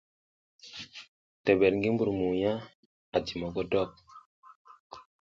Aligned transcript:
Tebed 1.43 1.73
ngi 1.77 1.89
mbur 1.93 2.09
mugna 2.19 2.51
a 3.15 3.17
ji 3.25 3.33
mogodok. 3.41 3.91